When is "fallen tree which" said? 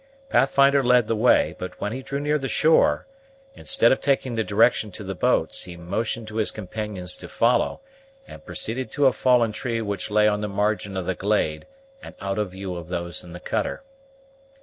9.13-10.09